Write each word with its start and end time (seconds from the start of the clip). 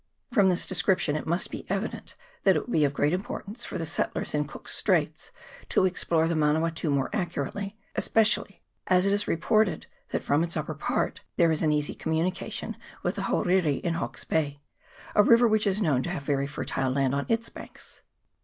From 0.33 0.49
this 0.49 0.65
description 0.65 1.15
it 1.15 1.27
must 1.27 1.51
be 1.51 1.63
evident 1.69 2.15
that 2.43 2.55
it 2.55 2.61
would 2.63 2.71
be 2.71 2.83
of 2.85 2.91
great 2.91 3.13
importance 3.13 3.65
for 3.65 3.77
the 3.77 3.85
settlers 3.85 4.33
in 4.33 4.45
Cook's 4.47 4.75
Straits 4.75 5.29
to 5.69 5.85
explore 5.85 6.27
the 6.27 6.33
Manawatu 6.33 6.89
more 6.89 7.11
accurately, 7.13 7.77
especially 7.95 8.63
as 8.87 9.05
it 9.05 9.13
is 9.13 9.27
reported 9.27 9.85
that 10.09 10.23
CHAP 10.23 10.27
VI.] 10.27 10.33
MANAWATU 10.33 10.33
RIVER. 10.33 10.33
127 10.33 10.39
from 10.39 10.43
its 10.43 10.57
upper 10.57 10.73
part 10.73 11.21
there 11.37 11.51
is 11.51 11.61
an 11.61 11.71
easy 11.71 11.93
communication 11.93 12.77
with 13.03 13.13
the 13.15 13.21
Hauriri 13.29 13.75
in 13.83 13.93
Hawke's 13.93 14.23
Bay, 14.23 14.59
a 15.13 15.21
river 15.21 15.47
which 15.47 15.67
is 15.67 15.83
known 15.83 16.01
to 16.01 16.09
have 16.09 16.23
very 16.23 16.47
fertile 16.47 16.89
land 16.91 17.13
on 17.13 17.27
its 17.29 17.49
banks. 17.49 18.01